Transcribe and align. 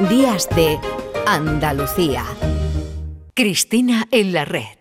Días 0.00 0.46
de 0.50 0.78
Andalucía. 1.26 2.22
Cristina 3.32 4.06
en 4.10 4.34
la 4.34 4.44
red. 4.44 4.75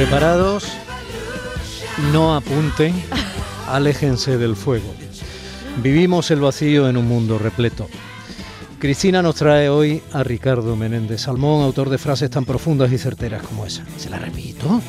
¿Preparados? 0.00 0.64
No 2.10 2.34
apunten, 2.34 2.94
aléjense 3.68 4.38
del 4.38 4.56
fuego. 4.56 4.94
Vivimos 5.82 6.30
el 6.30 6.40
vacío 6.40 6.88
en 6.88 6.96
un 6.96 7.06
mundo 7.06 7.38
repleto. 7.38 7.86
Cristina 8.78 9.20
nos 9.20 9.34
trae 9.34 9.68
hoy 9.68 10.02
a 10.14 10.22
Ricardo 10.22 10.74
Menéndez 10.74 11.20
Salmón, 11.20 11.62
autor 11.62 11.90
de 11.90 11.98
frases 11.98 12.30
tan 12.30 12.46
profundas 12.46 12.90
y 12.92 12.96
certeras 12.96 13.42
como 13.42 13.66
esa. 13.66 13.84
Se 13.98 14.08
la 14.08 14.18
repito. 14.18 14.80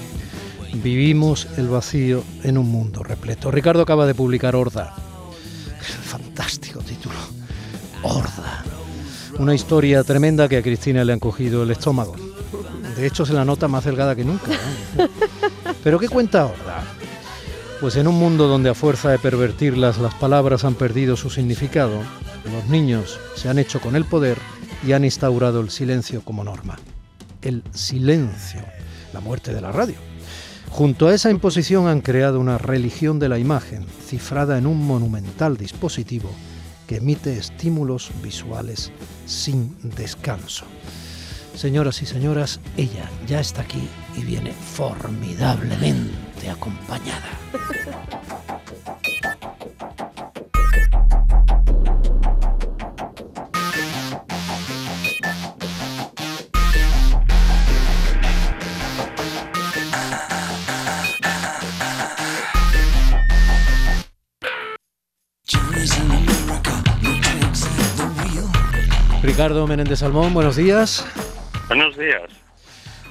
Vivimos 0.75 1.45
el 1.57 1.67
vacío 1.67 2.23
en 2.43 2.57
un 2.57 2.71
mundo 2.71 3.03
repleto. 3.03 3.51
Ricardo 3.51 3.81
acaba 3.81 4.05
de 4.05 4.15
publicar 4.15 4.55
Horda. 4.55 4.95
Fantástico 6.05 6.79
título. 6.79 7.17
Horda. 8.01 8.63
Una 9.39 9.53
historia 9.53 10.05
tremenda 10.05 10.47
que 10.47 10.55
a 10.55 10.63
Cristina 10.63 11.03
le 11.03 11.11
han 11.11 11.19
cogido 11.19 11.63
el 11.63 11.71
estómago. 11.71 12.30
De 13.01 13.07
hecho, 13.07 13.25
se 13.25 13.33
la 13.33 13.43
nota 13.43 13.67
más 13.67 13.83
delgada 13.83 14.15
que 14.15 14.23
nunca. 14.23 14.51
¿eh? 14.53 15.07
¿Pero 15.83 15.97
qué 15.97 16.07
cuenta 16.07 16.41
ahora? 16.41 16.83
Pues 17.79 17.95
en 17.95 18.07
un 18.07 18.13
mundo 18.13 18.47
donde 18.47 18.69
a 18.69 18.75
fuerza 18.75 19.09
de 19.09 19.17
pervertirlas 19.17 19.97
las 19.97 20.13
palabras 20.13 20.65
han 20.65 20.75
perdido 20.75 21.17
su 21.17 21.31
significado, 21.31 21.97
los 22.45 22.67
niños 22.67 23.19
se 23.35 23.49
han 23.49 23.57
hecho 23.57 23.81
con 23.81 23.95
el 23.95 24.05
poder 24.05 24.37
y 24.85 24.91
han 24.91 25.03
instaurado 25.03 25.61
el 25.61 25.71
silencio 25.71 26.21
como 26.21 26.43
norma. 26.43 26.77
El 27.41 27.63
silencio, 27.73 28.61
la 29.13 29.19
muerte 29.19 29.51
de 29.51 29.61
la 29.61 29.71
radio. 29.71 29.95
Junto 30.69 31.07
a 31.07 31.15
esa 31.15 31.31
imposición 31.31 31.87
han 31.87 32.01
creado 32.01 32.39
una 32.39 32.59
religión 32.59 33.17
de 33.17 33.29
la 33.29 33.39
imagen, 33.39 33.83
cifrada 34.05 34.59
en 34.59 34.67
un 34.67 34.85
monumental 34.85 35.57
dispositivo 35.57 36.29
que 36.85 36.97
emite 36.97 37.35
estímulos 37.35 38.11
visuales 38.21 38.91
sin 39.25 39.75
descanso. 39.95 40.65
Señoras 41.61 42.01
y 42.01 42.07
señoras, 42.07 42.59
ella 42.75 43.07
ya 43.27 43.39
está 43.39 43.61
aquí 43.61 43.87
y 44.17 44.23
viene 44.23 44.51
formidablemente 44.51 46.49
acompañada. 46.49 47.21
Ricardo 69.21 69.67
Menéndez 69.67 69.99
Salmón, 69.99 70.33
buenos 70.33 70.55
días. 70.55 71.05
Buenos 71.71 71.97
días. 71.97 72.23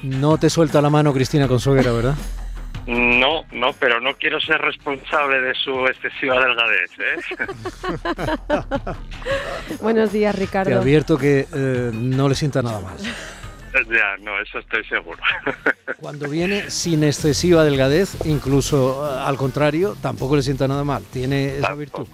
No 0.03 0.37
te 0.37 0.51
suelta 0.51 0.83
la 0.83 0.91
mano 0.91 1.15
Cristina 1.15 1.49
Consuegra, 1.49 1.93
¿verdad? 1.93 2.15
No, 2.87 3.43
no, 3.53 3.73
pero 3.73 4.03
no 4.03 4.13
quiero 4.17 4.39
ser 4.39 4.61
responsable 4.61 5.41
de 5.41 5.55
su 5.55 5.87
excesiva 5.87 6.39
delgadez. 6.45 6.91
¿eh? 6.99 7.17
Buenos 9.81 10.13
días, 10.13 10.39
Ricardo. 10.39 10.73
Te 10.73 10.77
advierto 10.77 11.17
que 11.17 11.47
eh, 11.51 11.91
no 11.95 12.29
le 12.29 12.35
sienta 12.35 12.61
nada 12.61 12.81
mal. 12.81 12.99
Ya, 13.73 14.19
no, 14.21 14.39
eso 14.39 14.59
estoy 14.59 14.85
seguro. 14.85 15.23
Cuando 15.99 16.29
viene 16.29 16.69
sin 16.69 17.03
excesiva 17.03 17.65
delgadez, 17.65 18.15
incluso 18.27 19.09
eh, 19.11 19.23
al 19.25 19.39
contrario, 19.39 19.97
tampoco 20.03 20.37
le 20.37 20.43
sienta 20.43 20.69
nada 20.69 20.85
mal. 20.85 21.03
Tiene 21.11 21.57
esa 21.57 21.73
virtud. 21.73 22.07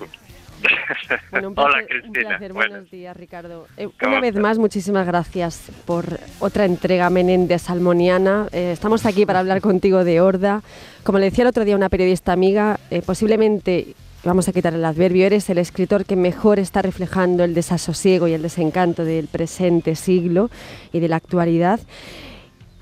Hola, 1.56 1.84
Cristina. 1.86 2.38
Buenos 2.52 2.90
días, 2.90 3.16
Ricardo. 3.16 3.66
Eh, 3.76 3.88
una 4.02 4.20
vez 4.20 4.34
más, 4.36 4.58
muchísimas 4.58 5.06
gracias 5.06 5.70
por 5.84 6.18
otra 6.40 6.64
entrega 6.64 7.10
Menéndez 7.10 7.62
Salmoniana. 7.62 8.48
Eh, 8.52 8.72
estamos 8.72 9.06
aquí 9.06 9.26
para 9.26 9.40
hablar 9.40 9.60
contigo 9.60 10.04
de 10.04 10.20
Horda. 10.20 10.62
Como 11.02 11.18
le 11.18 11.26
decía 11.26 11.42
el 11.42 11.48
otro 11.48 11.64
día 11.64 11.76
una 11.76 11.88
periodista 11.88 12.32
amiga, 12.32 12.78
eh, 12.90 13.02
posiblemente, 13.02 13.94
vamos 14.24 14.48
a 14.48 14.52
quitar 14.52 14.74
el 14.74 14.84
adverbio, 14.84 15.26
eres 15.26 15.48
el 15.50 15.58
escritor 15.58 16.04
que 16.04 16.16
mejor 16.16 16.58
está 16.58 16.82
reflejando 16.82 17.44
el 17.44 17.54
desasosiego 17.54 18.28
y 18.28 18.32
el 18.32 18.42
desencanto 18.42 19.04
del 19.04 19.28
presente 19.28 19.94
siglo 19.94 20.50
y 20.92 21.00
de 21.00 21.08
la 21.08 21.16
actualidad. 21.16 21.80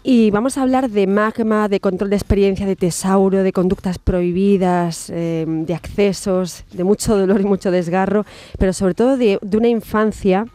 Y 0.07 0.31
vamos 0.31 0.59
a 0.59 0.63
hablar 0.63 0.91
de 0.91 1.07
magma, 1.07 1.67
de 1.67 1.81
control 1.81 2.11
de 2.11 2.17
experiencia 2.17 2.67
de 2.67 2.77
tesauro, 2.77 3.43
de 3.43 3.55
conductas 3.55 3.99
prohibidas, 3.99 5.09
eh, 5.09 5.47
de 5.49 5.75
accesos, 5.75 6.65
de 6.73 6.85
mucho 6.85 7.17
dolor 7.17 7.41
y 7.41 7.45
mucho 7.45 7.71
desgarro, 7.71 8.27
pero 8.59 8.75
sobre 8.75 8.93
todo 8.93 9.17
de, 9.17 9.39
una 9.57 9.69
infancia. 9.69 10.47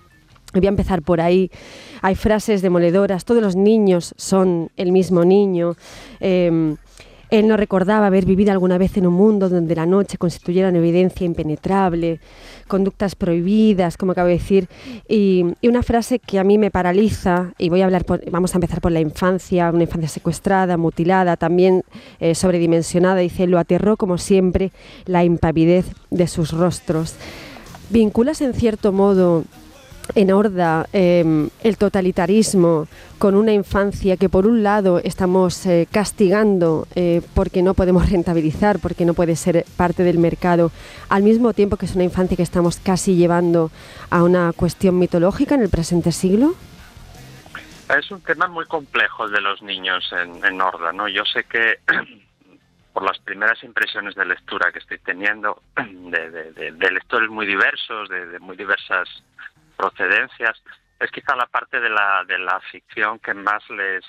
Voy 0.53 0.67
a 0.67 0.69
empezar 0.69 1.01
por 1.01 1.19
ahí. 1.19 1.49
Hay 2.03 2.13
frases 2.13 2.61
demoledoras, 2.61 3.25
todos 3.25 3.41
los 3.41 3.55
niños 3.55 4.13
son 4.17 4.69
el 4.77 4.91
mismo 4.91 5.25
niño. 5.25 5.75
Eh, 6.19 6.75
él 7.29 7.47
no 7.47 7.57
recordaba 7.57 8.07
haber 8.07 8.25
vivido 8.25 8.51
alguna 8.51 8.77
vez 8.77 8.97
en 8.97 9.05
un 9.05 9.13
mundo 9.13 9.49
donde 9.49 9.75
la 9.75 9.85
noche 9.85 10.17
constituyera 10.17 10.69
una 10.69 10.79
evidencia 10.79 11.25
impenetrable, 11.25 12.19
conductas 12.67 13.15
prohibidas, 13.15 13.97
como 13.97 14.13
acabo 14.13 14.27
de 14.27 14.33
decir, 14.33 14.67
y, 15.07 15.45
una 15.61 15.83
frase 15.83 16.19
que 16.19 16.39
a 16.39 16.43
mí 16.43 16.57
me 16.57 16.71
paraliza, 16.71 17.53
y 17.59 17.69
voy 17.69 17.81
a 17.81 17.85
hablar, 17.85 18.05
vamos 18.31 18.53
a 18.53 18.57
empezar 18.57 18.81
por 18.81 18.91
la 18.91 18.99
infancia, 18.99 19.69
una 19.69 19.83
infancia 19.83 20.09
secuestrada, 20.09 20.77
mutilada, 20.77 21.37
también 21.37 21.83
eh, 22.19 22.33
sobredimensionada, 22.33 23.17
dice, 23.17 23.45
lo 23.45 23.59
aterró 23.59 23.97
como 23.97 24.17
siempre 24.17 24.71
la 25.05 25.23
impavidez 25.23 25.85
de 26.09 26.27
sus 26.27 26.51
rostros. 26.51 27.15
¿Vinculas 27.91 28.41
en 28.41 28.53
cierto 28.53 28.91
modo 28.91 29.43
en 30.15 30.31
Horda 30.31 30.87
em, 30.93 31.49
el 31.63 31.77
totalitarismo 31.77 32.87
con 33.17 33.35
una 33.35 33.51
infancia 33.51 34.17
que 34.17 34.29
por 34.29 34.47
un 34.47 34.63
lado 34.63 34.99
estamos 34.99 35.65
eh, 35.65 35.87
castigando 35.91 36.87
eh, 36.95 37.21
porque 37.33 37.61
no 37.61 37.73
podemos 37.73 38.09
rentabilizar, 38.09 38.79
porque 38.79 39.05
no 39.05 39.13
puede 39.13 39.35
ser 39.35 39.65
parte 39.77 40.03
del 40.03 40.17
mercado, 40.17 40.71
al 41.09 41.23
mismo 41.23 41.53
tiempo 41.53 41.77
que 41.77 41.85
es 41.85 41.95
una 41.95 42.03
infancia 42.03 42.37
que 42.37 42.43
estamos 42.43 42.77
casi 42.79 43.15
llevando 43.15 43.71
a 44.09 44.23
una 44.23 44.53
cuestión 44.53 44.97
mitológica 44.97 45.55
en 45.55 45.61
el 45.61 45.69
presente 45.69 46.11
siglo? 46.11 46.53
Es 47.97 48.11
un 48.11 48.21
tema 48.21 48.47
muy 48.47 48.65
complejo 48.65 49.25
el 49.25 49.31
de 49.31 49.41
los 49.41 49.61
niños 49.61 50.11
en, 50.13 50.61
Horda, 50.61 50.93
¿no? 50.93 51.07
Yo 51.07 51.25
sé 51.25 51.43
que 51.45 51.79
por 52.93 53.03
las 53.03 53.17
primeras 53.19 53.61
impresiones 53.63 54.15
de 54.15 54.25
lectura 54.25 54.71
que 54.71 54.79
estoy 54.79 54.99
teniendo, 54.99 55.61
de, 55.75 56.91
lectores 56.91 57.29
muy 57.29 57.45
diversos, 57.45 58.09
de 58.09 58.39
muy 58.39 58.55
diversas 58.55 59.09
procedencias, 59.79 60.61
es 60.99 61.09
quizá 61.11 61.35
la 61.37 61.45
parte 61.45 61.79
de 61.79 61.89
la, 61.89 62.25
de 62.27 62.37
la 62.37 62.59
ficción 62.71 63.17
que 63.19 63.33
más 63.33 63.63
les, 63.69 64.03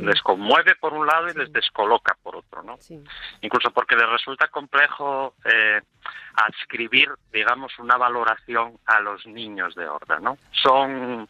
les 0.00 0.22
conmueve 0.22 0.76
por 0.76 0.92
un 0.92 1.04
lado 1.04 1.28
y 1.28 1.34
les 1.34 1.52
descoloca 1.52 2.16
por 2.22 2.36
otro, 2.36 2.62
¿no? 2.62 2.78
Incluso 3.40 3.72
porque 3.72 3.96
les 3.96 4.08
resulta 4.08 4.46
complejo 4.48 5.34
eh, 5.44 5.80
adscribir, 6.34 7.10
digamos, 7.32 7.76
una 7.80 7.96
valoración 7.96 8.78
a 8.86 9.00
los 9.00 9.26
niños 9.26 9.74
de 9.74 9.88
Horda, 9.88 10.20
¿no? 10.20 10.38
Son 10.52 11.28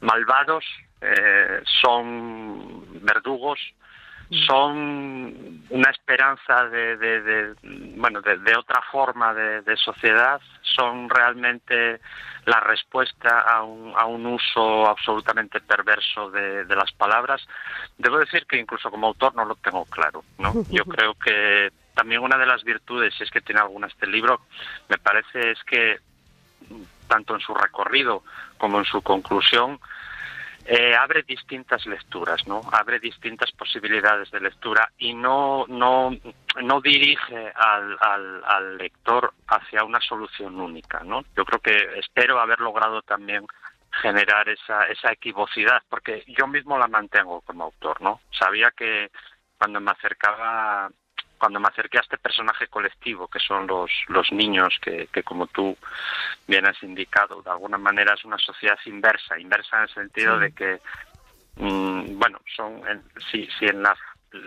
malvados, 0.00 0.64
eh, 1.00 1.62
son 1.80 3.02
verdugos. 3.02 3.58
Son 4.46 5.64
una 5.70 5.90
esperanza 5.90 6.68
de, 6.68 6.96
de, 6.96 7.54
bueno 7.96 8.20
de, 8.20 8.56
otra 8.56 8.82
forma 8.90 9.34
de, 9.34 9.76
sociedad 9.76 10.40
son 10.62 11.08
realmente 11.08 12.00
la 12.46 12.60
respuesta 12.60 13.40
a 13.40 13.62
un, 13.62 13.92
a 13.96 14.06
un 14.06 14.26
uso 14.26 14.88
absolutamente 14.88 15.60
perverso 15.60 16.30
de, 16.30 16.64
las 16.74 16.92
palabras. 16.92 17.46
Debo 17.98 18.18
decir 18.18 18.46
que 18.46 18.58
incluso 18.58 18.90
como 18.90 19.08
autor 19.08 19.34
no 19.34 19.44
lo 19.44 19.54
tengo 19.56 19.84
claro. 19.86 20.24
¿no? 20.38 20.52
Yo 20.70 20.84
creo 20.86 21.14
que 21.14 21.70
también 21.94 22.22
una 22.22 22.36
de 22.36 22.46
las 22.46 22.64
virtudes, 22.64 23.14
si 23.16 23.24
es 23.24 23.30
que 23.30 23.40
tiene 23.40 23.60
alguna 23.60 23.86
este 23.86 24.06
libro, 24.06 24.40
me 24.88 24.98
parece 24.98 25.52
es 25.52 25.62
que 25.64 25.98
tanto 27.08 27.34
en 27.34 27.40
su 27.40 27.54
recorrido 27.54 28.22
como 28.58 28.78
en 28.78 28.84
su 28.84 29.02
conclusión, 29.02 29.78
eh, 30.66 30.94
abre 30.94 31.22
distintas 31.22 31.84
lecturas, 31.86 32.46
¿no? 32.46 32.62
Abre 32.72 32.98
distintas 32.98 33.52
posibilidades 33.52 34.30
de 34.30 34.40
lectura 34.40 34.90
y 34.96 35.12
no, 35.12 35.66
no, 35.68 36.10
no 36.62 36.80
dirige 36.80 37.52
al, 37.54 37.98
al, 38.00 38.78
lector 38.78 39.34
hacia 39.46 39.84
una 39.84 40.00
solución 40.00 40.58
única, 40.58 41.02
¿no? 41.04 41.24
Yo 41.36 41.44
creo 41.44 41.60
que 41.60 41.98
espero 41.98 42.40
haber 42.40 42.60
logrado 42.60 43.02
también 43.02 43.46
generar 44.02 44.48
esa, 44.48 44.86
esa 44.86 45.12
equivocidad, 45.12 45.82
porque 45.88 46.24
yo 46.26 46.46
mismo 46.46 46.78
la 46.78 46.88
mantengo 46.88 47.42
como 47.42 47.64
autor, 47.64 48.00
¿no? 48.00 48.20
Sabía 48.38 48.72
que 48.76 49.10
cuando 49.58 49.80
me 49.80 49.90
acercaba 49.90 50.90
cuando 51.44 51.60
me 51.60 51.68
acerqué 51.68 51.98
a 51.98 52.00
este 52.00 52.16
personaje 52.16 52.68
colectivo, 52.68 53.28
que 53.28 53.38
son 53.38 53.66
los, 53.66 53.90
los 54.08 54.32
niños, 54.32 54.78
que, 54.80 55.08
que 55.12 55.22
como 55.22 55.46
tú 55.46 55.76
bien 56.46 56.66
has 56.66 56.82
indicado, 56.82 57.42
de 57.42 57.50
alguna 57.50 57.76
manera 57.76 58.14
es 58.14 58.24
una 58.24 58.38
sociedad 58.38 58.78
inversa, 58.86 59.38
inversa 59.38 59.76
en 59.76 59.82
el 59.82 59.88
sentido 59.90 60.38
de 60.38 60.52
que, 60.52 60.80
mm, 61.56 62.18
bueno, 62.18 62.40
son, 62.56 62.80
si, 63.30 63.46
si 63.58 63.66
en 63.66 63.82
la, 63.82 63.94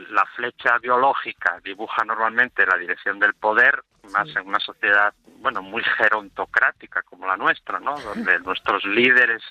la 0.10 0.26
flecha 0.36 0.80
biológica 0.80 1.60
dibuja 1.64 2.04
normalmente 2.04 2.66
la 2.66 2.78
dirección 2.78 3.20
del 3.20 3.36
poder, 3.36 3.84
más 4.12 4.28
en 4.36 4.48
una 4.48 4.60
sociedad, 4.60 5.14
bueno, 5.40 5.62
muy 5.62 5.84
gerontocrática 5.84 7.04
como 7.04 7.28
la 7.28 7.38
nuestra, 7.38 7.80
¿no? 7.80 7.96
Donde 8.00 8.40
nuestros 8.40 8.84
líderes 8.86 9.44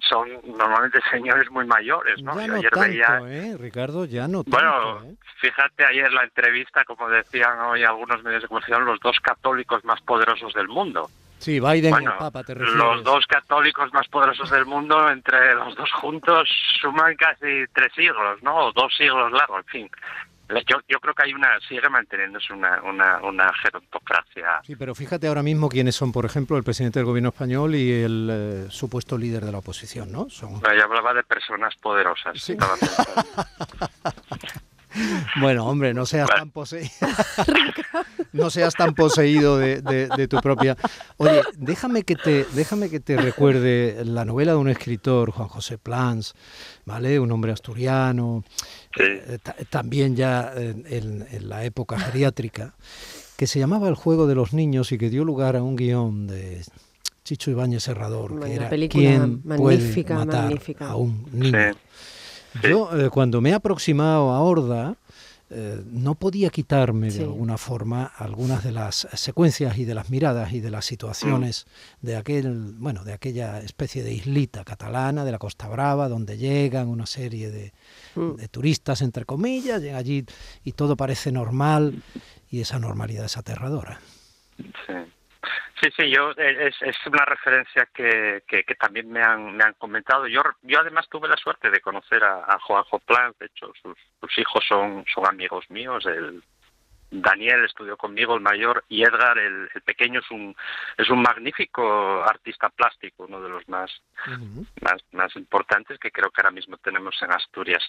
son 0.00 0.28
normalmente 0.56 1.00
señores 1.10 1.50
muy 1.50 1.66
mayores, 1.66 2.22
¿no? 2.22 2.38
Ya 2.38 2.46
no 2.46 2.56
ayer 2.56 2.70
tanto, 2.70 3.28
¿eh? 3.28 3.56
Ricardo, 3.58 4.04
ya 4.04 4.28
no 4.28 4.42
Bueno, 4.44 5.02
¿eh? 5.04 5.14
fíjate 5.40 5.84
ayer 5.84 6.12
la 6.12 6.24
entrevista, 6.24 6.84
como 6.84 7.08
decían 7.08 7.58
hoy 7.60 7.84
algunos 7.84 8.22
medios 8.22 8.42
de 8.42 8.48
comunicación, 8.48 8.84
los 8.84 9.00
dos 9.00 9.18
católicos 9.20 9.84
más 9.84 10.00
poderosos 10.02 10.52
del 10.54 10.68
mundo. 10.68 11.08
Sí, 11.38 11.60
Biden 11.60 11.94
y 12.00 12.04
el 12.06 12.12
Papa, 12.14 12.42
te 12.42 12.54
refieres. 12.54 12.74
Los 12.74 13.04
dos 13.04 13.26
católicos 13.26 13.92
más 13.92 14.08
poderosos 14.08 14.50
del 14.50 14.64
mundo, 14.64 15.10
entre 15.10 15.54
los 15.54 15.74
dos 15.76 15.92
juntos, 15.92 16.48
suman 16.80 17.16
casi 17.16 17.64
tres 17.74 17.92
siglos, 17.94 18.42
¿no? 18.42 18.56
O 18.68 18.72
dos 18.72 18.94
siglos 18.96 19.30
largos, 19.30 19.58
en 19.58 19.64
fin. 19.66 19.90
Yo, 20.48 20.76
yo 20.88 21.00
creo 21.00 21.14
que 21.14 21.22
hay 21.24 21.32
una, 21.32 21.58
sigue 21.68 21.88
manteniéndose 21.88 22.52
una, 22.52 22.82
una, 22.82 23.18
una 23.22 23.52
gerontocracia. 23.62 24.60
Sí, 24.62 24.76
pero 24.76 24.94
fíjate 24.94 25.26
ahora 25.26 25.42
mismo 25.42 25.68
quiénes 25.68 25.94
son, 25.94 26.12
por 26.12 26.26
ejemplo, 26.26 26.56
el 26.58 26.64
presidente 26.64 26.98
del 26.98 27.06
gobierno 27.06 27.30
español 27.30 27.74
y 27.74 27.90
el 27.90 28.28
eh, 28.30 28.66
supuesto 28.70 29.16
líder 29.16 29.44
de 29.44 29.52
la 29.52 29.58
oposición, 29.58 30.12
¿no? 30.12 30.28
Son... 30.28 30.60
Yo 30.60 30.84
hablaba 30.84 31.14
de 31.14 31.22
personas 31.22 31.74
poderosas. 31.76 32.38
Sí. 32.40 32.56
Bueno, 35.40 35.66
hombre, 35.66 35.92
no 35.94 36.06
seas 36.06 36.28
tan 36.28 36.50
poseído. 36.50 36.90
no 38.32 38.50
seas 38.50 38.74
tan 38.74 38.94
poseído 38.94 39.58
de, 39.58 39.80
de, 39.82 40.08
de, 40.08 40.28
tu 40.28 40.38
propia. 40.40 40.76
Oye, 41.16 41.42
déjame 41.56 42.02
que 42.02 42.16
te, 42.16 42.46
déjame 42.54 42.88
que 42.90 43.00
te 43.00 43.16
recuerde 43.16 44.02
la 44.04 44.24
novela 44.24 44.52
de 44.52 44.58
un 44.58 44.68
escritor, 44.68 45.30
Juan 45.30 45.48
José 45.48 45.78
Plans, 45.78 46.34
¿vale? 46.84 47.18
Un 47.18 47.32
hombre 47.32 47.52
asturiano, 47.52 48.44
sí. 48.96 49.02
eh, 49.04 49.38
también 49.70 50.16
ya 50.16 50.52
en, 50.56 51.26
en, 51.30 51.48
la 51.48 51.64
época 51.64 51.98
geriátrica, 51.98 52.74
que 53.36 53.46
se 53.46 53.58
llamaba 53.58 53.88
El 53.88 53.94
juego 53.94 54.26
de 54.26 54.34
los 54.34 54.52
niños 54.52 54.92
y 54.92 54.98
que 54.98 55.10
dio 55.10 55.24
lugar 55.24 55.56
a 55.56 55.62
un 55.62 55.76
guion 55.76 56.26
de 56.26 56.62
Chicho 57.24 57.50
Ibáñez 57.50 57.82
Serrador, 57.82 58.38
que 58.40 58.54
era 58.54 58.68
película 58.68 59.02
¿Quién 59.02 59.40
magnífica, 59.44 60.14
puede 60.14 60.26
matar 60.26 60.44
magnífica. 60.44 60.88
a 60.88 60.96
un 60.96 61.26
niño? 61.32 61.72
Sí. 61.72 61.78
Yo, 62.62 62.90
eh, 62.98 63.10
cuando 63.10 63.40
me 63.40 63.50
he 63.50 63.54
aproximado 63.54 64.30
a 64.30 64.40
Horda, 64.40 64.96
eh, 65.50 65.82
no 65.90 66.14
podía 66.14 66.50
quitarme 66.50 67.10
Sí. 67.10 67.18
de 67.18 67.24
alguna 67.24 67.58
forma 67.58 68.04
algunas 68.16 68.64
de 68.64 68.72
las 68.72 69.06
secuencias 69.12 69.76
y 69.78 69.84
de 69.84 69.94
las 69.94 70.08
miradas 70.10 70.52
y 70.52 70.60
de 70.60 70.70
las 70.70 70.84
situaciones 70.86 71.66
de 72.00 72.16
aquel, 72.16 72.74
bueno, 72.78 73.04
de 73.04 73.12
aquella 73.12 73.60
especie 73.60 74.02
de 74.02 74.12
islita 74.14 74.64
catalana 74.64 75.24
de 75.24 75.32
la 75.32 75.38
Costa 75.38 75.68
Brava, 75.68 76.08
donde 76.08 76.38
llegan 76.38 76.88
una 76.88 77.06
serie 77.06 77.50
de, 77.50 77.72
Mm. 78.16 78.36
de 78.36 78.48
turistas, 78.48 79.02
entre 79.02 79.24
comillas, 79.26 79.82
llegan 79.82 79.96
allí 79.96 80.24
y 80.64 80.72
todo 80.72 80.96
parece 80.96 81.30
normal 81.32 82.02
y 82.50 82.60
esa 82.60 82.78
normalidad 82.78 83.26
es 83.26 83.36
aterradora. 83.36 84.00
Sí. 84.56 84.94
Sí, 85.80 85.88
sí, 85.96 86.08
yo 86.08 86.30
eh, 86.36 86.68
es, 86.68 86.76
es 86.82 86.96
una 87.06 87.24
referencia 87.24 87.88
que, 87.92 88.44
que, 88.46 88.62
que, 88.64 88.74
también 88.76 89.10
me 89.10 89.20
han, 89.20 89.56
me 89.56 89.64
han 89.64 89.74
comentado. 89.74 90.26
Yo, 90.28 90.40
yo 90.62 90.80
además 90.80 91.08
tuve 91.08 91.28
la 91.28 91.36
suerte 91.36 91.70
de 91.70 91.80
conocer 91.80 92.22
a, 92.22 92.44
a 92.46 92.58
Juanjo 92.60 93.00
Plan, 93.00 93.34
de 93.40 93.46
hecho 93.46 93.72
sus, 93.82 93.96
sus 94.20 94.38
hijos 94.38 94.64
son, 94.68 95.04
son 95.12 95.26
amigos 95.26 95.68
míos, 95.70 96.06
el 96.06 96.42
Daniel 97.22 97.64
estudió 97.64 97.96
conmigo, 97.96 98.34
el 98.34 98.40
mayor, 98.40 98.84
y 98.88 99.02
Edgar, 99.02 99.38
el, 99.38 99.68
el, 99.74 99.82
pequeño, 99.82 100.20
es 100.20 100.30
un, 100.30 100.54
es 100.96 101.08
un 101.10 101.22
magnífico 101.22 102.22
artista 102.24 102.68
plástico, 102.70 103.24
uno 103.24 103.40
de 103.40 103.48
los 103.48 103.68
más, 103.68 103.90
uh 104.26 104.30
-huh. 104.30 104.66
más, 104.82 105.02
más 105.12 105.34
importantes 105.36 105.98
que 105.98 106.10
creo 106.10 106.30
que 106.30 106.40
ahora 106.40 106.50
mismo 106.50 106.76
tenemos 106.78 107.14
en 107.22 107.32
Asturias. 107.32 107.82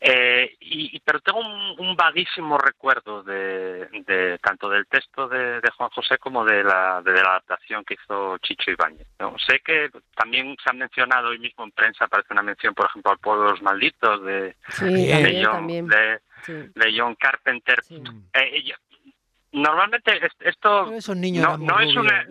Eh, 0.00 0.56
y, 0.60 1.00
pero 1.00 1.20
tengo 1.20 1.40
un, 1.40 1.74
un 1.78 1.96
vaguísimo 1.96 2.58
recuerdo 2.58 3.22
de, 3.22 3.86
de, 4.06 4.38
tanto 4.38 4.68
del 4.68 4.86
texto 4.86 5.28
de, 5.28 5.60
de, 5.60 5.70
Juan 5.76 5.90
José 5.90 6.18
como 6.18 6.44
de 6.44 6.62
la, 6.62 7.00
de 7.02 7.12
la 7.12 7.30
adaptación 7.30 7.84
que 7.84 7.94
hizo 7.94 8.38
Chicho 8.38 8.70
Ibáñez. 8.70 9.06
¿no? 9.18 9.36
Sé 9.38 9.60
que 9.60 9.90
también 10.14 10.56
se 10.62 10.70
han 10.70 10.78
mencionado 10.78 11.28
hoy 11.28 11.38
mismo 11.38 11.64
en 11.64 11.72
prensa, 11.72 12.04
aparece 12.04 12.32
una 12.32 12.42
mención, 12.42 12.74
por 12.74 12.86
ejemplo, 12.86 13.12
al 13.12 13.18
pueblo 13.18 13.44
de 13.44 13.50
los 13.52 13.62
malditos 13.62 14.24
de, 14.24 14.56
sí, 14.68 14.84
de, 14.84 15.10
también, 15.12 15.44
John, 15.44 15.54
también. 15.54 15.88
de, 15.88 16.20
Sí. 16.44 16.52
de 16.74 16.94
John 16.96 17.14
Carpenter. 17.16 17.82
Sí. 17.82 18.02
Eh, 18.32 18.62
yo- 18.64 18.76
normalmente 19.50 20.14
es- 20.26 20.32
esto 20.40 20.86
no, 20.86 20.92
es 20.92 21.08
una 21.08 21.26
esos 21.26 21.58
no 21.58 21.80
es 21.80 21.96
una 21.96 22.24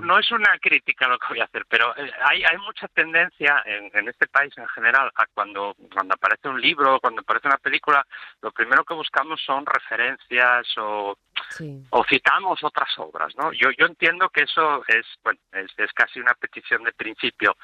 no, 0.00 0.18
es 0.20 0.30
una 0.30 0.56
crítica 0.60 1.08
lo 1.08 1.18
que 1.18 1.26
voy 1.30 1.40
a 1.40 1.44
hacer 1.46 1.64
pero 1.68 1.96
eh, 1.96 2.08
hay 2.26 2.44
hay 2.44 2.56
mucha 2.58 2.86
tendencia 2.86 3.60
en, 3.66 3.90
en 3.92 4.08
este 4.08 4.28
país 4.28 4.56
en 4.56 4.68
general 4.68 5.10
a 5.16 5.26
cuando 5.34 5.74
cuando 5.92 6.14
aparece 6.14 6.48
un 6.48 6.60
libro 6.60 7.00
cuando 7.00 7.22
aparece 7.22 7.48
una 7.48 7.56
película 7.58 8.06
lo 8.40 8.52
primero 8.52 8.84
que 8.84 8.94
buscamos 8.94 9.40
son 9.44 9.66
referencias 9.66 10.66
o 10.78 11.18
Sí. 11.50 11.82
o 11.90 12.04
citamos 12.04 12.62
otras 12.62 12.90
obras, 12.98 13.34
¿no? 13.36 13.52
Yo 13.52 13.70
yo 13.76 13.86
entiendo 13.86 14.28
que 14.28 14.42
eso 14.42 14.84
es 14.86 15.06
bueno 15.24 15.40
es, 15.52 15.70
es 15.76 15.92
casi 15.92 16.20
una 16.20 16.34
petición 16.34 16.84
de 16.84 16.92
principio 16.92 17.56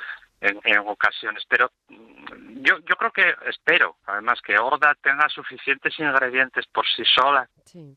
en, 0.45 0.61
en 0.65 0.79
ocasiones, 0.87 1.43
pero 1.49 1.71
mm, 1.89 2.63
yo 2.63 2.79
yo 2.81 2.97
creo 2.97 3.11
que 3.11 3.35
espero 3.47 3.97
además 4.07 4.41
que 4.43 4.59
Horda 4.59 4.95
tenga 5.03 5.29
suficientes 5.29 5.99
ingredientes 5.99 6.67
por 6.67 6.87
sí 6.87 7.03
sola 7.05 7.49
Sí. 7.65 7.97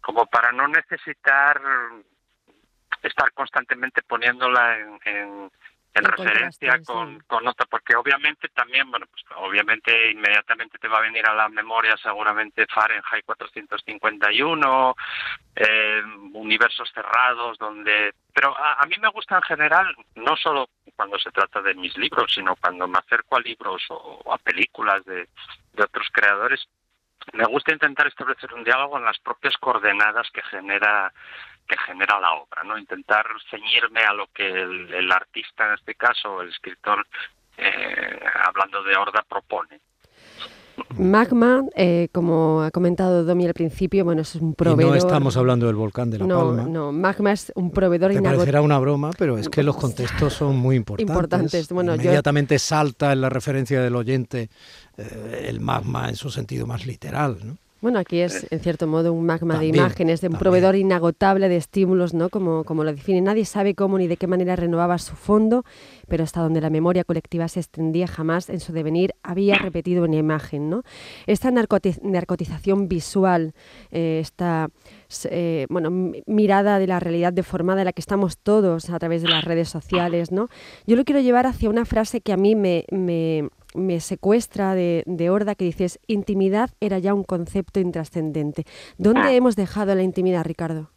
como 0.00 0.26
para 0.26 0.52
no 0.52 0.68
necesitar 0.68 1.60
estar 3.02 3.32
constantemente 3.32 4.02
poniéndola 4.02 4.78
en, 4.78 5.00
en, 5.04 5.52
en 5.98 6.04
En 6.04 6.12
referencia 6.12 6.80
con, 6.84 7.20
con 7.20 7.46
otra, 7.46 7.66
porque 7.66 7.96
obviamente 7.96 8.48
también, 8.48 8.90
bueno, 8.90 9.06
pues 9.10 9.24
obviamente 9.36 10.10
inmediatamente 10.10 10.78
te 10.78 10.88
va 10.88 10.98
a 10.98 11.02
venir 11.02 11.26
a 11.26 11.34
la 11.34 11.48
memoria 11.48 11.96
seguramente 11.96 12.66
Fahrenheit 12.66 13.24
451, 13.24 14.96
eh, 15.56 16.02
universos 16.32 16.90
cerrados, 16.94 17.58
donde... 17.58 18.14
Pero 18.32 18.56
a, 18.56 18.74
a 18.74 18.86
mí 18.86 18.96
me 19.00 19.08
gusta 19.08 19.36
en 19.36 19.42
general, 19.42 19.94
no 20.14 20.36
solo 20.36 20.68
cuando 20.94 21.18
se 21.18 21.30
trata 21.30 21.60
de 21.62 21.74
mis 21.74 21.96
libros, 21.96 22.32
sino 22.32 22.56
cuando 22.56 22.86
me 22.88 22.98
acerco 22.98 23.36
a 23.36 23.40
libros 23.40 23.84
o, 23.90 24.20
o 24.24 24.32
a 24.32 24.38
películas 24.38 25.04
de, 25.04 25.28
de 25.72 25.82
otros 25.82 26.08
creadores, 26.12 26.66
me 27.32 27.44
gusta 27.44 27.72
intentar 27.72 28.06
establecer 28.06 28.52
un 28.54 28.64
diálogo 28.64 28.98
en 28.98 29.04
las 29.04 29.18
propias 29.18 29.56
coordenadas 29.58 30.30
que 30.30 30.42
genera 30.42 31.12
que 31.68 31.76
genera 31.86 32.18
la 32.20 32.32
obra, 32.32 32.64
¿no? 32.64 32.78
Intentar 32.78 33.26
ceñirme 33.50 34.00
a 34.00 34.12
lo 34.14 34.26
que 34.34 34.46
el, 34.48 34.92
el 34.94 35.12
artista, 35.12 35.66
en 35.68 35.74
este 35.74 35.94
caso, 35.94 36.40
el 36.42 36.48
escritor, 36.48 37.06
eh, 37.58 38.18
hablando 38.46 38.82
de 38.82 38.96
Horda, 38.96 39.24
propone. 39.28 39.80
Magma, 40.96 41.64
eh, 41.76 42.08
como 42.12 42.62
ha 42.62 42.70
comentado 42.70 43.24
Domi 43.24 43.46
al 43.46 43.52
principio, 43.52 44.04
bueno, 44.04 44.22
es 44.22 44.36
un 44.36 44.50
Y 44.50 44.54
proveedor. 44.54 44.92
no 44.92 44.96
estamos 44.96 45.36
hablando 45.36 45.66
del 45.66 45.74
volcán 45.74 46.08
de 46.10 46.18
La 46.18 46.26
no, 46.26 46.38
Palma. 46.54 46.62
no, 46.68 46.92
Magma 46.92 47.32
es 47.32 47.52
un 47.56 47.70
proveedor 47.72 48.08
Te 48.10 48.14
inagotable. 48.14 48.38
parecerá 48.38 48.62
una 48.62 48.78
broma, 48.78 49.10
pero 49.18 49.36
es 49.38 49.48
que 49.48 49.62
los 49.64 49.76
contextos 49.76 50.32
son 50.34 50.56
muy 50.56 50.76
importantes. 50.76 51.10
Importantes. 51.12 51.68
Bueno, 51.72 51.94
yo- 51.96 52.02
Inmediatamente 52.02 52.58
salta 52.60 53.12
en 53.12 53.20
la 53.20 53.28
referencia 53.28 53.82
del 53.82 53.96
oyente 53.96 54.50
eh, 54.96 55.46
el 55.48 55.60
magma 55.60 56.08
en 56.08 56.16
su 56.16 56.30
sentido 56.30 56.66
más 56.66 56.86
literal. 56.86 57.38
¿no? 57.44 57.56
Bueno, 57.80 58.00
aquí 58.00 58.18
es, 58.18 58.44
en 58.50 58.58
cierto 58.58 58.88
modo, 58.88 59.12
un 59.12 59.24
magma 59.24 59.54
También, 59.54 59.72
de 59.72 59.78
imágenes, 59.78 60.20
de 60.20 60.26
un 60.26 60.32
también. 60.32 60.40
proveedor 60.40 60.74
inagotable 60.74 61.48
de 61.48 61.56
estímulos, 61.56 62.12
¿no? 62.12 62.28
Como, 62.28 62.64
como 62.64 62.82
lo 62.82 62.92
define. 62.92 63.20
Nadie 63.20 63.44
sabe 63.44 63.74
cómo 63.76 63.98
ni 63.98 64.08
de 64.08 64.16
qué 64.16 64.26
manera 64.26 64.56
renovaba 64.56 64.98
su 64.98 65.14
fondo, 65.14 65.64
pero 66.08 66.24
hasta 66.24 66.40
donde 66.40 66.60
la 66.60 66.70
memoria 66.70 67.04
colectiva 67.04 67.46
se 67.46 67.60
extendía 67.60 68.08
jamás 68.08 68.50
en 68.50 68.58
su 68.58 68.72
devenir 68.72 69.14
había 69.22 69.54
repetido 69.58 70.02
una 70.04 70.16
imagen, 70.16 70.68
¿no? 70.68 70.82
Esta 71.28 71.50
narcoti- 71.52 72.00
narcotización 72.02 72.88
visual, 72.88 73.54
eh, 73.92 74.18
esta 74.20 74.68
eh, 75.30 75.66
bueno, 75.70 75.90
mi- 75.90 76.22
mirada 76.26 76.80
de 76.80 76.86
la 76.88 76.98
realidad 76.98 77.32
deformada 77.32 77.82
en 77.82 77.84
la 77.86 77.92
que 77.92 78.00
estamos 78.00 78.38
todos 78.38 78.90
a 78.90 78.98
través 78.98 79.22
de 79.22 79.28
las 79.28 79.44
redes 79.44 79.68
sociales, 79.68 80.32
¿no? 80.32 80.48
Yo 80.86 80.96
lo 80.96 81.04
quiero 81.04 81.20
llevar 81.20 81.46
hacia 81.46 81.70
una 81.70 81.84
frase 81.84 82.20
que 82.20 82.32
a 82.32 82.36
mí 82.36 82.56
me, 82.56 82.84
me, 82.90 83.48
me 83.74 84.00
secuestra 84.00 84.74
de, 84.74 85.02
de 85.06 85.30
Horda 85.30 85.54
que 85.54 85.64
dices, 85.64 86.00
intimidad 86.06 86.70
era 86.80 86.98
ya 86.98 87.14
un 87.14 87.24
concepto 87.24 87.80
intrascendente. 87.80 88.64
¿Dónde 88.96 89.36
hemos 89.36 89.56
dejado 89.56 89.94
la 89.94 90.02
intimidad, 90.02 90.44
Ricardo? 90.44 90.90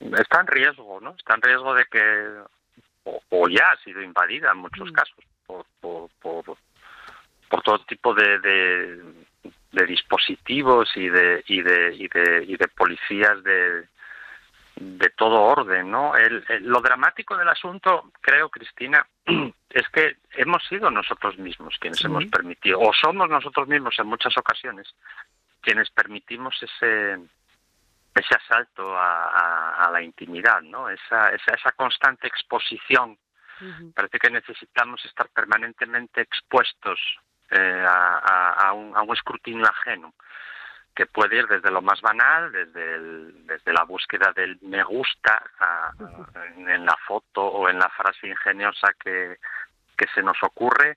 Está 0.00 0.40
en 0.40 0.46
riesgo, 0.46 1.00
¿no? 1.00 1.14
Está 1.16 1.34
en 1.34 1.42
riesgo 1.42 1.74
de 1.74 1.84
que, 1.86 2.30
o, 3.04 3.20
o 3.30 3.48
ya 3.48 3.70
ha 3.70 3.76
sido 3.82 4.02
invadida 4.02 4.50
en 4.52 4.58
muchos 4.58 4.90
Mm. 4.90 4.94
casos, 4.94 5.24
por, 5.46 5.64
por, 5.80 6.10
por, 6.20 6.44
por 7.48 7.62
todo 7.62 7.78
tipo 7.86 8.12
de, 8.14 8.38
de, 8.40 9.02
de 9.72 9.86
dispositivos 9.86 10.90
y 10.96 11.08
de, 11.08 11.44
y, 11.46 11.62
de, 11.62 11.94
y, 11.94 12.08
de, 12.08 12.44
y 12.46 12.56
de 12.56 12.68
policías 12.68 13.42
de, 13.42 13.86
de 14.76 15.08
todo 15.16 15.40
orden, 15.42 15.90
¿no? 15.90 16.12
lo 16.60 16.80
dramático 16.80 17.36
del 17.36 17.48
asunto, 17.48 18.10
creo, 18.20 18.50
Cristina, 18.50 19.06
es 19.70 19.88
que 19.88 20.15
sido 20.68 20.90
nosotros 20.90 21.38
mismos 21.38 21.76
quienes 21.78 22.04
hemos 22.04 22.26
permitido, 22.26 22.80
o 22.80 22.92
somos 22.92 23.28
nosotros 23.28 23.68
mismos 23.68 23.94
en 23.98 24.06
muchas 24.06 24.36
ocasiones, 24.36 24.86
quienes 25.60 25.90
permitimos 25.90 26.54
ese 26.62 27.18
ese 28.14 28.34
asalto 28.34 28.96
a, 28.96 29.90
la 29.92 30.02
intimidad, 30.02 30.62
¿no? 30.62 30.88
Esa, 30.88 31.30
esa, 31.30 31.54
esa 31.54 31.72
constante 31.72 32.26
exposición. 32.26 33.18
Parece 33.94 34.18
que 34.18 34.30
necesitamos 34.30 35.04
estar 35.04 35.28
permanentemente 35.28 36.20
expuestos 36.20 36.98
eh, 37.50 37.84
a, 37.86 38.72
un, 38.74 38.96
a 38.96 39.02
un 39.02 39.14
escrutinio 39.14 39.66
ajeno 39.66 40.14
que 40.94 41.06
puede 41.06 41.36
ir 41.36 41.46
desde 41.46 41.70
lo 41.70 41.82
más 41.82 42.00
banal, 42.00 42.50
desde, 42.50 42.98
desde 43.44 43.72
la 43.72 43.84
búsqueda 43.84 44.32
del 44.34 44.58
me 44.62 44.82
gusta 44.82 45.42
en, 46.56 46.86
la 46.86 46.96
foto 47.06 47.42
o 47.42 47.68
en 47.68 47.78
la 47.78 47.88
frase 47.90 48.28
ingeniosa 48.28 48.88
que, 48.98 49.36
que 49.96 50.06
se 50.14 50.22
nos 50.22 50.36
ocurre, 50.42 50.96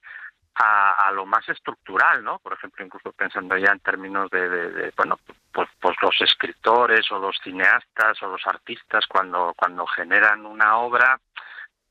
a, 0.62 1.10
lo 1.14 1.26
más 1.26 1.48
estructural, 1.48 2.22
¿no? 2.22 2.40
Por 2.40 2.54
ejemplo, 2.54 2.84
incluso 2.84 3.14
pensando 3.14 3.56
ya 3.58 3.72
en 3.72 3.80
términos 3.80 4.30
de, 4.30 4.92
bueno, 4.98 5.18
pues, 5.54 5.70
pues, 5.80 5.96
los 6.02 6.20
escritores 6.20 7.10
o 7.12 7.20
los 7.20 7.38
cineastas 7.42 8.22
o 8.22 8.28
los 8.28 8.46
artistas 8.46 9.06
cuando 9.08 9.54
cuando 9.56 9.86
generan 9.88 10.46
una 10.46 10.78
obra 10.80 11.18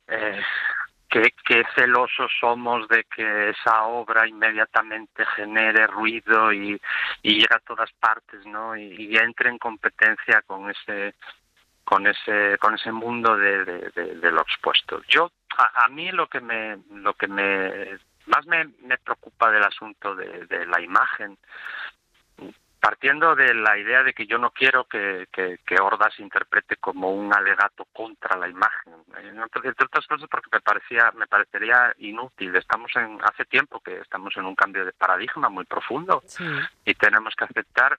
eh, 0.06 0.42
qué, 1.08 1.64
celosos 1.74 2.30
somos 2.40 2.86
de 2.88 3.04
que 3.04 3.50
esa 3.50 3.84
obra 3.84 4.26
inmediatamente 4.28 5.24
genere 5.36 5.86
ruido 5.86 6.52
y, 6.52 6.80
y 7.22 7.34
llegue 7.34 7.54
a 7.54 7.60
todas 7.60 7.90
partes, 7.92 8.44
¿no? 8.46 8.76
Y, 8.76 9.16
entre 9.16 9.48
en 9.48 9.58
competencia 9.58 10.42
con 10.42 10.70
ese 10.70 11.14
con 11.84 12.06
ese 12.06 12.58
con 12.58 12.74
ese 12.74 12.92
mundo 12.92 13.36
de, 13.36 13.64
de, 13.64 14.30
lo 14.30 14.42
expuesto. 14.42 15.00
Yo 15.08 15.30
a, 15.58 15.84
a, 15.84 15.88
mí 15.88 16.10
lo 16.12 16.28
que 16.28 16.40
me 16.40 16.78
lo 16.94 17.14
que 17.14 17.28
me 17.28 17.98
más 18.26 18.46
me, 18.46 18.64
me 18.82 18.98
preocupa 18.98 19.50
del 19.50 19.64
asunto 19.64 20.14
de, 20.14 20.46
de 20.46 20.66
la 20.66 20.80
imagen 20.80 21.36
partiendo 22.80 23.34
de 23.34 23.54
la 23.54 23.76
idea 23.76 24.02
de 24.02 24.14
que 24.14 24.26
yo 24.26 24.38
no 24.38 24.50
quiero 24.50 24.84
que, 24.84 25.26
que, 25.32 25.58
que 25.66 25.80
Orda 25.80 26.10
se 26.10 26.22
interprete 26.22 26.76
como 26.76 27.10
un 27.10 27.34
alegato 27.34 27.84
contra 27.92 28.38
la 28.38 28.48
imagen, 28.48 28.94
entre 29.16 29.70
otras 29.84 30.06
cosas 30.06 30.28
porque 30.30 30.48
me 30.52 30.60
parecía, 30.60 31.12
me 31.16 31.26
parecería 31.26 31.94
inútil. 31.98 32.54
Estamos 32.54 32.90
en, 32.96 33.18
hace 33.22 33.44
tiempo 33.46 33.80
que 33.80 33.98
estamos 33.98 34.36
en 34.36 34.44
un 34.44 34.54
cambio 34.54 34.84
de 34.84 34.92
paradigma 34.92 35.48
muy 35.48 35.64
profundo 35.64 36.22
y 36.84 36.94
tenemos 36.94 37.34
que 37.34 37.44
aceptar 37.44 37.98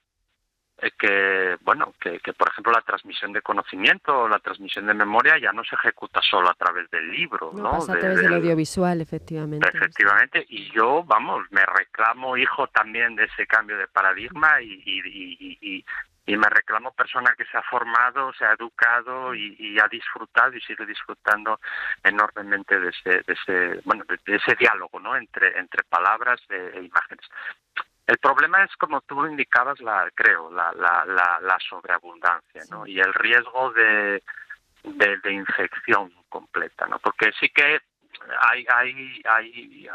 que 0.98 1.56
bueno 1.62 1.94
que, 2.00 2.20
que, 2.20 2.32
por 2.32 2.48
ejemplo 2.48 2.72
la 2.72 2.82
transmisión 2.82 3.32
de 3.32 3.42
conocimiento 3.42 4.22
o 4.22 4.28
la 4.28 4.38
transmisión 4.38 4.86
de 4.86 4.94
memoria 4.94 5.38
ya 5.38 5.52
no 5.52 5.64
se 5.64 5.74
ejecuta 5.76 6.20
solo 6.22 6.48
a 6.48 6.54
través 6.54 6.90
del 6.90 7.10
libro 7.10 7.52
no, 7.54 7.72
Pasa 7.72 7.94
a 7.94 7.98
través 7.98 8.20
del 8.20 8.34
audiovisual 8.34 9.00
efectivamente 9.00 9.68
efectivamente 9.68 10.44
y 10.48 10.70
yo 10.72 11.02
vamos 11.04 11.46
me 11.50 11.64
reclamo 11.66 12.36
hijo 12.36 12.66
también 12.68 13.16
de 13.16 13.24
ese 13.24 13.46
cambio 13.46 13.76
de 13.78 13.86
paradigma 13.88 14.60
y, 14.62 14.82
y, 14.84 15.58
y, 15.60 15.84
y 16.30 16.36
me 16.36 16.48
reclamo 16.48 16.92
persona 16.92 17.34
que 17.36 17.44
se 17.46 17.56
ha 17.56 17.62
formado, 17.62 18.32
se 18.34 18.44
ha 18.44 18.52
educado 18.52 19.34
y, 19.34 19.78
ha 19.80 19.88
disfrutado 19.88 20.54
y 20.54 20.60
sigue 20.60 20.86
disfrutando 20.86 21.58
enormemente 22.04 22.78
de 22.78 22.90
ese, 22.90 23.10
de 23.26 23.32
ese 23.32 23.80
bueno, 23.84 24.04
de 24.06 24.36
ese 24.36 24.54
diálogo, 24.54 25.00
¿no? 25.00 25.16
Entre 25.16 25.58
entre 25.58 25.82
palabras 25.84 26.40
e 26.50 26.82
imágenes. 26.82 27.26
El 28.10 28.18
problema 28.18 28.64
es, 28.64 28.74
como 28.74 29.00
tú 29.02 29.24
indicabas, 29.24 29.78
la, 29.78 30.10
creo, 30.16 30.50
la, 30.50 30.72
la, 30.72 31.04
la, 31.40 31.58
sobreabundancia 31.60 32.62
¿no? 32.68 32.84
y 32.84 32.98
el 32.98 33.14
riesgo 33.14 33.72
de, 33.72 34.20
de, 34.82 35.32
infección 35.32 36.12
completa, 36.28 36.88
¿no? 36.88 36.98
porque 36.98 37.30
sí 37.38 37.50
que 37.50 37.78
hay, 38.40 38.66
hay, 38.74 39.22
hay, 39.24 39.88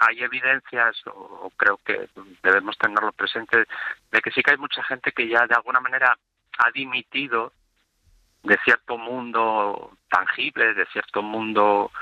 hay 0.00 0.20
evidencias, 0.20 1.00
o, 1.06 1.52
creo 1.56 1.78
que 1.84 2.08
debemos 2.42 2.76
tenerlo 2.76 3.12
presente, 3.12 3.64
de 4.10 4.20
que 4.20 4.32
sí 4.32 4.42
que 4.42 4.50
hay 4.50 4.58
mucha 4.58 4.82
gente 4.82 5.12
que 5.12 5.28
ya 5.28 5.46
de 5.46 5.54
alguna 5.54 5.78
manera 5.78 6.18
ha 6.58 6.70
dimitido 6.72 7.52
de 8.42 8.58
cierto 8.64 8.98
mundo 8.98 9.92
tangible, 10.08 10.74
de 10.74 10.86
cierto 10.86 11.22
mundo 11.22 11.92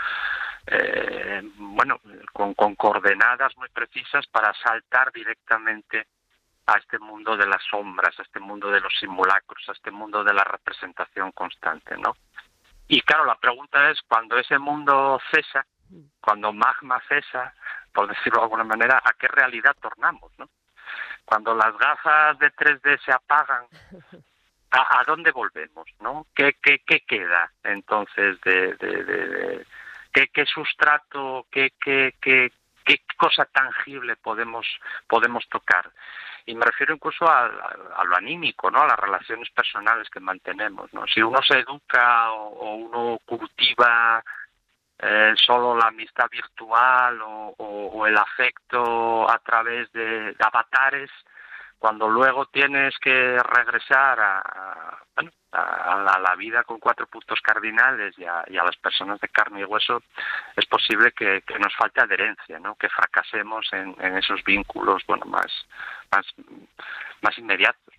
eh, 0.71 1.43
bueno, 1.57 2.01
con, 2.33 2.55
con 2.55 2.75
coordenadas 2.75 3.57
muy 3.57 3.69
precisas 3.71 4.27
para 4.27 4.53
saltar 4.55 5.11
directamente 5.13 6.07
a 6.67 6.77
este 6.79 6.99
mundo 6.99 7.37
de 7.37 7.47
las 7.47 7.63
sombras, 7.71 8.19
a 8.19 8.23
este 8.23 8.41
mundo 8.41 8.71
de 8.71 8.81
los 8.81 8.93
simulacros, 9.01 9.67
a 9.69 9.73
este 9.73 9.91
mundo 9.91 10.23
de 10.23 10.35
la 10.35 10.45
representación 10.45 11.33
constante, 11.33 11.97
¿no? 11.97 12.15
Y 12.89 13.01
claro, 13.03 13.25
la 13.25 13.37
pregunta 13.37 13.91
es, 13.91 14.01
cuando 14.03 14.37
ese 14.39 14.59
mundo 14.59 15.19
cesa, 15.31 15.65
cuando 16.21 16.53
magma 16.53 17.01
cesa, 17.09 17.55
por 17.93 18.09
decirlo 18.09 18.41
de 18.41 18.45
alguna 18.45 18.65
manera, 18.65 19.01
¿a 19.03 19.13
qué 19.15 19.29
realidad 19.29 19.77
tornamos, 19.81 20.31
no? 20.39 20.49
Cuando 21.25 21.55
las 21.55 21.77
gafas 21.79 22.39
de 22.39 22.53
3D 22.53 23.03
se 23.03 23.13
apagan, 23.13 23.65
¿a, 24.71 25.05
dónde 25.07 25.31
volvemos, 25.31 25.87
no? 26.01 26.27
¿Qué, 26.35 26.57
qué, 26.63 26.81
qué 26.87 27.01
queda 27.01 27.51
entonces 27.63 28.39
de, 28.43 28.75
de 28.75 29.67
qué, 30.27 30.45
sustrato, 30.47 31.47
qué, 31.51 31.73
qué, 31.81 32.15
qué, 32.21 32.51
qué 32.85 33.01
cosa 33.17 33.45
tangible 33.45 34.17
podemos, 34.17 34.67
podemos 35.07 35.49
tocar. 35.49 35.91
Y 36.47 36.55
me 36.55 36.65
refiero 36.65 36.95
incluso 36.95 37.29
a, 37.29 37.45
a, 37.45 38.05
lo 38.05 38.17
anímico, 38.17 38.71
¿no? 38.71 38.81
a 38.81 38.87
las 38.87 38.99
relaciones 38.99 39.51
personales 39.51 40.09
que 40.09 40.19
mantenemos. 40.19 40.93
¿no? 40.95 41.07
Si 41.07 41.21
uno 41.21 41.41
se 41.43 41.59
educa 41.59 42.33
o, 42.33 42.75
uno 42.77 43.19
cultiva 43.27 44.25
eh, 44.99 45.35
solo 45.37 45.77
la 45.77 45.89
amistad 45.89 46.29
virtual 46.31 47.21
o, 47.23 48.07
el 48.07 48.17
afecto 48.17 49.31
a 49.31 49.39
través 49.41 49.93
de 49.93 50.35
avatares, 50.39 51.11
cuando 51.79 52.09
luego 52.09 52.47
tienes 52.47 52.95
que 52.99 53.39
regresar 53.39 54.19
a, 54.21 54.99
la, 55.51 56.35
vida 56.37 56.63
con 56.63 56.79
cuatro 56.79 57.07
puntos 57.07 57.41
cardinales 57.41 58.15
y 58.19 58.25
a, 58.25 58.45
las 58.49 58.77
personas 58.77 59.21
de 59.21 59.29
carne 59.29 59.61
y 59.61 59.65
hueso, 59.65 60.03
es 60.57 60.67
posible 60.67 61.13
que, 61.13 61.43
nos 61.59 61.75
falte 61.77 62.01
adherencia, 62.01 62.59
¿no? 62.61 62.75
que 62.77 62.89
fracasemos 62.89 63.67
en, 63.73 63.95
esos 64.17 64.43
vínculos 64.45 65.03
bueno, 65.07 65.27
más, 65.27 65.51
más, 66.13 66.27
más 67.23 67.39
inmediatos. 67.39 67.95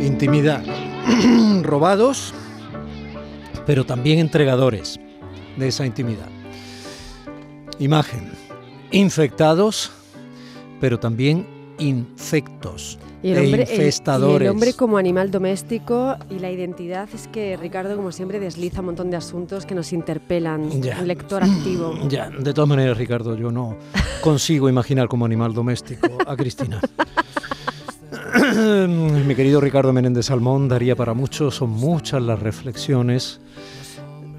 Intimidad. 0.00 0.62
Robados, 1.62 2.34
pero 3.66 3.84
también 3.84 4.18
entregadores 4.18 5.00
de 5.56 5.68
esa 5.68 5.86
intimidad. 5.86 6.28
Imagen. 7.78 8.30
Infectados, 8.90 9.90
pero 10.80 10.98
también 10.98 11.46
infectos. 11.78 12.98
Y 13.22 13.30
el, 13.30 13.46
hombre, 13.46 13.62
e 13.62 13.74
infestadores. 13.74 14.46
el 14.46 14.52
hombre 14.52 14.74
como 14.74 14.98
animal 14.98 15.30
doméstico 15.30 16.16
y 16.28 16.40
la 16.40 16.50
identidad 16.50 17.08
es 17.14 17.26
que 17.28 17.56
Ricardo, 17.56 17.96
como 17.96 18.12
siempre, 18.12 18.38
desliza 18.38 18.80
un 18.80 18.86
montón 18.86 19.10
de 19.10 19.16
asuntos 19.16 19.64
que 19.64 19.74
nos 19.74 19.94
interpelan. 19.94 20.60
Un 20.60 21.08
lector 21.08 21.42
activo. 21.42 21.94
Ya, 22.08 22.28
de 22.28 22.52
todas 22.52 22.68
maneras, 22.68 22.98
Ricardo, 22.98 23.34
yo 23.34 23.50
no 23.50 23.76
consigo 24.20 24.68
imaginar 24.68 25.08
como 25.08 25.24
animal 25.24 25.54
doméstico 25.54 26.18
a 26.26 26.36
Cristina. 26.36 26.80
Mi 29.26 29.34
querido 29.34 29.60
Ricardo 29.60 29.92
Menéndez 29.92 30.26
Salmón 30.26 30.68
daría 30.68 30.94
para 30.94 31.14
mucho, 31.14 31.50
son 31.50 31.70
muchas 31.70 32.22
las 32.22 32.38
reflexiones 32.40 33.40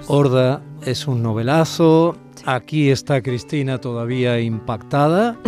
Horda 0.07 0.61
es 0.85 1.07
un 1.07 1.23
novelazo. 1.23 2.15
Aquí 2.45 2.89
está 2.89 3.21
Cristina 3.21 3.79
todavía 3.79 4.39
impactada. 4.39 5.37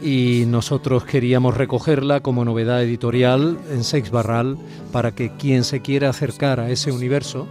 Y 0.00 0.44
nosotros 0.46 1.04
queríamos 1.04 1.56
recogerla 1.56 2.20
como 2.20 2.44
novedad 2.44 2.82
editorial 2.82 3.58
en 3.70 3.82
Sex 3.82 4.10
Barral 4.10 4.58
para 4.92 5.14
que 5.14 5.32
quien 5.32 5.64
se 5.64 5.80
quiera 5.80 6.10
acercar 6.10 6.60
a 6.60 6.68
ese 6.68 6.92
universo, 6.92 7.48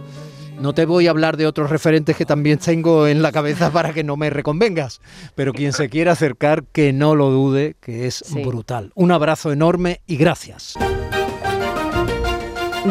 no 0.60 0.72
te 0.72 0.86
voy 0.86 1.08
a 1.08 1.10
hablar 1.10 1.36
de 1.36 1.48
otros 1.48 1.68
referentes 1.68 2.16
que 2.16 2.24
también 2.24 2.58
tengo 2.58 3.08
en 3.08 3.22
la 3.22 3.32
cabeza 3.32 3.72
para 3.72 3.92
que 3.92 4.04
no 4.04 4.16
me 4.16 4.30
reconvengas, 4.30 5.00
pero 5.34 5.52
quien 5.52 5.72
se 5.72 5.88
quiera 5.88 6.12
acercar, 6.12 6.64
que 6.64 6.92
no 6.92 7.16
lo 7.16 7.30
dude, 7.30 7.74
que 7.80 8.06
es 8.06 8.24
brutal. 8.32 8.92
Un 8.94 9.10
abrazo 9.10 9.50
enorme 9.50 10.00
y 10.06 10.16
gracias. 10.16 10.74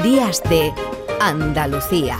Días 0.03 0.43
de 0.49 0.73
Andalucía. 1.21 2.19